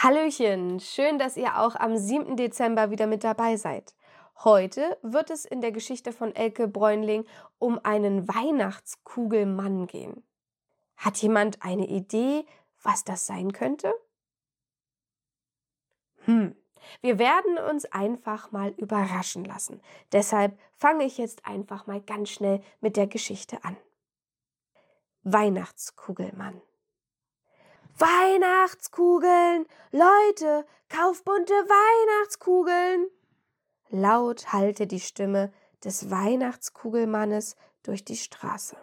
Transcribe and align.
Hallöchen, 0.00 0.78
schön, 0.78 1.18
dass 1.18 1.36
ihr 1.36 1.58
auch 1.58 1.74
am 1.74 1.96
7. 1.96 2.36
Dezember 2.36 2.92
wieder 2.92 3.08
mit 3.08 3.24
dabei 3.24 3.56
seid. 3.56 3.96
Heute 4.44 4.96
wird 5.02 5.28
es 5.28 5.44
in 5.44 5.60
der 5.60 5.72
Geschichte 5.72 6.12
von 6.12 6.32
Elke 6.36 6.68
Bräunling 6.68 7.24
um 7.58 7.80
einen 7.82 8.28
Weihnachtskugelmann 8.28 9.88
gehen. 9.88 10.22
Hat 10.96 11.16
jemand 11.16 11.64
eine 11.64 11.88
Idee, 11.88 12.46
was 12.80 13.02
das 13.02 13.26
sein 13.26 13.50
könnte? 13.50 13.92
Hm, 16.26 16.54
wir 17.00 17.18
werden 17.18 17.58
uns 17.58 17.84
einfach 17.86 18.52
mal 18.52 18.70
überraschen 18.76 19.44
lassen. 19.44 19.82
Deshalb 20.12 20.56
fange 20.76 21.06
ich 21.06 21.18
jetzt 21.18 21.44
einfach 21.44 21.88
mal 21.88 22.00
ganz 22.00 22.28
schnell 22.28 22.62
mit 22.80 22.96
der 22.96 23.08
Geschichte 23.08 23.64
an. 23.64 23.76
Weihnachtskugelmann. 25.24 26.62
Weihnachtskugeln! 27.98 29.66
Leute, 29.90 30.64
kauf 30.88 31.24
bunte 31.24 31.52
Weihnachtskugeln! 31.52 33.08
Laut 33.90 34.52
hallte 34.52 34.86
die 34.86 35.00
Stimme 35.00 35.52
des 35.82 36.08
Weihnachtskugelmannes 36.08 37.56
durch 37.82 38.04
die 38.04 38.16
Straße. 38.16 38.76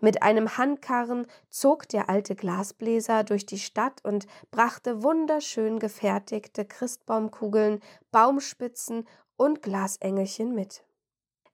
Mit 0.00 0.22
einem 0.22 0.58
Handkarren 0.58 1.26
zog 1.48 1.88
der 1.88 2.10
alte 2.10 2.36
Glasbläser 2.36 3.24
durch 3.24 3.46
die 3.46 3.58
Stadt 3.58 4.04
und 4.04 4.26
brachte 4.50 5.02
wunderschön 5.02 5.78
gefertigte 5.78 6.66
Christbaumkugeln, 6.66 7.80
Baumspitzen 8.10 9.08
und 9.38 9.62
Glasengelchen 9.62 10.54
mit. 10.54 10.84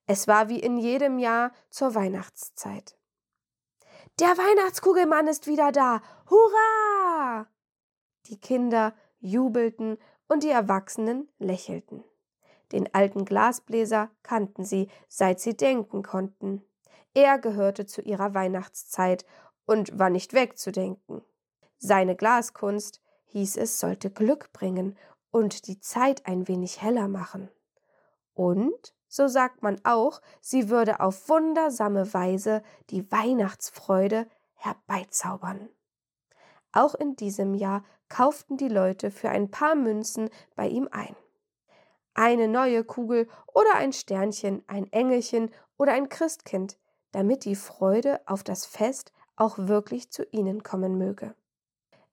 Es 0.08 0.26
war 0.26 0.48
wie 0.48 0.58
in 0.58 0.78
jedem 0.78 1.20
Jahr 1.20 1.52
zur 1.70 1.94
Weihnachtszeit. 1.94 2.96
Der 4.18 4.28
Weihnachtskugelmann 4.28 5.26
ist 5.28 5.46
wieder 5.46 5.72
da. 5.72 6.00
Hurra! 6.30 7.46
Die 8.24 8.40
Kinder 8.40 8.94
jubelten 9.18 9.98
und 10.26 10.42
die 10.42 10.48
Erwachsenen 10.48 11.28
lächelten. 11.38 12.02
Den 12.72 12.94
alten 12.94 13.26
Glasbläser 13.26 14.10
kannten 14.22 14.64
sie, 14.64 14.88
seit 15.06 15.40
sie 15.40 15.54
denken 15.54 16.02
konnten. 16.02 16.64
Er 17.12 17.38
gehörte 17.38 17.84
zu 17.84 18.00
ihrer 18.00 18.32
Weihnachtszeit 18.32 19.26
und 19.66 19.98
war 19.98 20.08
nicht 20.08 20.32
wegzudenken. 20.32 21.22
Seine 21.76 22.16
Glaskunst, 22.16 23.02
hieß 23.26 23.58
es, 23.58 23.78
sollte 23.78 24.10
Glück 24.10 24.50
bringen 24.54 24.96
und 25.30 25.66
die 25.66 25.78
Zeit 25.78 26.26
ein 26.26 26.48
wenig 26.48 26.80
heller 26.80 27.08
machen. 27.08 27.50
Und 28.32 28.94
so 29.08 29.28
sagt 29.28 29.62
man 29.62 29.80
auch, 29.84 30.20
sie 30.40 30.68
würde 30.68 31.00
auf 31.00 31.28
wundersame 31.28 32.12
Weise 32.12 32.62
die 32.90 33.10
Weihnachtsfreude 33.10 34.26
herbeizaubern. 34.54 35.68
Auch 36.72 36.94
in 36.94 37.16
diesem 37.16 37.54
Jahr 37.54 37.84
kauften 38.08 38.56
die 38.56 38.68
Leute 38.68 39.10
für 39.10 39.30
ein 39.30 39.50
paar 39.50 39.74
Münzen 39.74 40.28
bei 40.54 40.68
ihm 40.68 40.88
ein. 40.90 41.16
Eine 42.14 42.48
neue 42.48 42.84
Kugel 42.84 43.28
oder 43.52 43.74
ein 43.74 43.92
Sternchen, 43.92 44.62
ein 44.66 44.90
Engelchen 44.92 45.50
oder 45.76 45.92
ein 45.92 46.08
Christkind, 46.08 46.78
damit 47.12 47.44
die 47.44 47.56
Freude 47.56 48.20
auf 48.26 48.42
das 48.42 48.66
Fest 48.66 49.12
auch 49.36 49.56
wirklich 49.58 50.10
zu 50.10 50.24
ihnen 50.30 50.62
kommen 50.62 50.98
möge. 50.98 51.34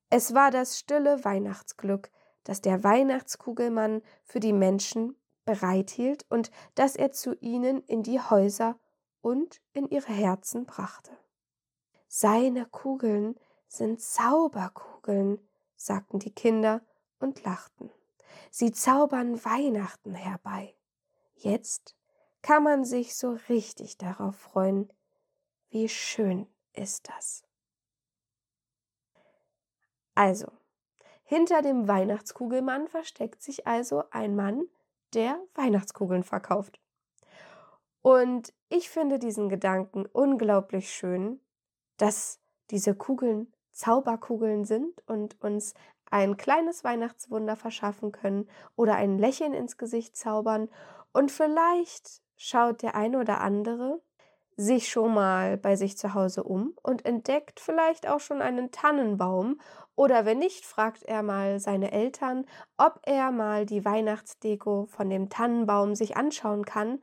Es 0.09 0.33
war 0.33 0.52
das 0.52 0.78
stille 0.78 1.23
Weihnachtsglück, 1.23 2.11
das 2.44 2.61
der 2.61 2.83
Weihnachtskugelmann 2.83 4.02
für 4.23 4.39
die 4.39 4.53
Menschen 4.53 5.16
bereithielt 5.45 6.25
und 6.30 6.52
das 6.75 6.95
er 6.95 7.12
zu 7.12 7.35
ihnen 7.40 7.81
in 7.84 8.03
die 8.03 8.19
Häuser 8.19 8.78
und 9.22 9.62
in 9.73 9.88
ihre 9.90 10.13
Herzen 10.13 10.66
brachte. 10.66 11.12
Seine 12.07 12.66
Kugeln 12.66 13.40
sind 13.67 14.01
Zauberkugeln, 14.01 15.40
sagten 15.75 16.19
die 16.19 16.34
Kinder 16.34 16.81
und 17.19 17.44
lachten. 17.44 17.91
Sie 18.51 18.72
zaubern 18.72 19.44
Weihnachten 19.44 20.13
herbei. 20.13 20.75
Jetzt 21.35 21.96
kann 22.41 22.63
man 22.63 22.85
sich 22.85 23.16
so 23.16 23.38
richtig 23.50 23.97
darauf 23.97 24.35
freuen. 24.35 24.91
Wie 25.69 25.90
schön 25.90 26.47
ist 26.73 27.09
das. 27.09 27.44
Also, 30.13 30.51
hinter 31.23 31.62
dem 31.62 31.88
Weihnachtskugelmann 31.88 32.88
versteckt 32.88 33.41
sich 33.41 33.66
also 33.66 34.03
ein 34.12 34.35
Mann, 34.35 34.67
der 35.16 35.40
Weihnachtskugeln 35.56 36.24
verkauft. 36.24 36.79
Und 38.01 38.53
ich 38.69 38.90
finde 38.90 39.19
diesen 39.19 39.50
Gedanken 39.50 40.06
unglaublich 40.06 40.90
schön, 40.90 41.40
dass 41.97 42.40
diese 42.69 42.96
Kugeln 42.96 43.53
Zauberkugeln 43.72 44.66
sind 44.66 45.02
und 45.07 45.41
uns 45.41 45.73
ein 46.12 46.38
kleines 46.38 46.84
Weihnachtswunder 46.84 47.56
verschaffen 47.56 48.12
können 48.12 48.47
oder 48.75 48.96
ein 48.96 49.18
Lächeln 49.18 49.53
ins 49.53 49.78
Gesicht 49.78 50.16
zaubern. 50.16 50.69
Und 51.12 51.31
vielleicht 51.31 52.22
schaut 52.35 52.81
der 52.84 52.96
eine 52.96 53.19
oder 53.19 53.41
andere 53.41 54.02
sich 54.56 54.90
schon 54.90 55.14
mal 55.14 55.58
bei 55.58 55.75
sich 55.75 55.97
zu 55.97 56.14
Hause 56.14 56.44
um 56.44 56.74
und 56.81 57.06
entdeckt 57.06 57.59
vielleicht 57.59 58.08
auch 58.08 58.19
schon 58.19 58.41
einen 58.41 58.72
Tannenbaum 58.72 59.59
oder 59.96 60.25
wenn 60.25 60.40
nicht, 60.40 60.66
fragt 60.66 61.03
er 61.03 61.24
mal 61.24 61.59
seine 61.59 61.91
Eltern, 61.91 62.46
ob 62.78 63.00
er 63.03 63.31
mal 63.31 63.66
die 63.66 63.86
Weihnachtsdeko 63.86 64.86
von 64.86 65.09
dem 65.09 65.30
Tannenbaum 65.30 65.96
sich 65.96 66.18
anschauen 66.18 66.66
kann 66.66 67.00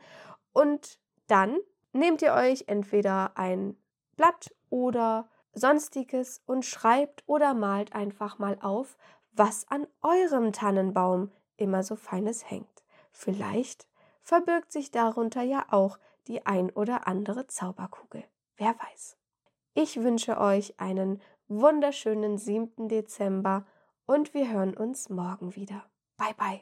und 0.52 0.98
dann 1.26 1.58
nehmt 1.92 2.22
ihr 2.22 2.34
euch 2.34 2.64
entweder 2.66 3.36
ein 3.36 3.76
Blatt 4.16 4.54
oder 4.68 5.28
sonstiges 5.52 6.42
und 6.46 6.64
schreibt 6.64 7.22
oder 7.26 7.54
malt 7.54 7.94
einfach 7.94 8.38
mal 8.38 8.58
auf, 8.60 8.96
was 9.32 9.66
an 9.68 9.86
eurem 10.02 10.52
Tannenbaum 10.52 11.30
immer 11.56 11.82
so 11.82 11.96
feines 11.96 12.50
hängt. 12.50 12.84
Vielleicht 13.12 13.86
verbirgt 14.22 14.72
sich 14.72 14.90
darunter 14.90 15.42
ja 15.42 15.66
auch 15.70 15.98
die 16.28 16.46
ein 16.46 16.70
oder 16.70 17.06
andere 17.06 17.46
Zauberkugel. 17.46 18.24
Wer 18.56 18.74
weiß. 18.78 19.16
Ich 19.74 20.02
wünsche 20.02 20.38
euch 20.38 20.78
einen 20.80 21.20
wunderschönen 21.48 22.38
7. 22.38 22.88
Dezember 22.88 23.66
und 24.06 24.34
wir 24.34 24.50
hören 24.50 24.76
uns 24.76 25.08
morgen 25.08 25.54
wieder. 25.56 25.84
Bye 26.16 26.34
bye. 26.36 26.60